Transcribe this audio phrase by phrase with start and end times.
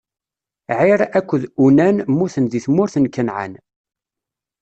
[0.79, 3.53] Ɛir akked Unan mmuten di tmurt n Kanɛan.